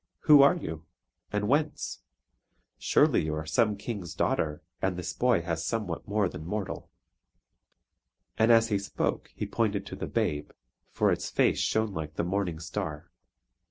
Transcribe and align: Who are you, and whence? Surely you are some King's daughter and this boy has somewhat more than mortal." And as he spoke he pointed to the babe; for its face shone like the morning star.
Who 0.21 0.41
are 0.41 0.55
you, 0.55 0.87
and 1.31 1.47
whence? 1.47 1.99
Surely 2.79 3.23
you 3.25 3.35
are 3.35 3.45
some 3.45 3.77
King's 3.77 4.15
daughter 4.15 4.63
and 4.81 4.97
this 4.97 5.13
boy 5.13 5.43
has 5.43 5.63
somewhat 5.63 6.07
more 6.07 6.27
than 6.27 6.43
mortal." 6.43 6.89
And 8.35 8.51
as 8.51 8.69
he 8.69 8.79
spoke 8.79 9.29
he 9.35 9.45
pointed 9.45 9.85
to 9.85 9.95
the 9.95 10.07
babe; 10.07 10.53
for 10.89 11.11
its 11.11 11.29
face 11.29 11.59
shone 11.59 11.93
like 11.93 12.15
the 12.15 12.23
morning 12.23 12.57
star. 12.59 13.11